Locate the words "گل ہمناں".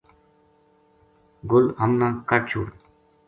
1.49-2.13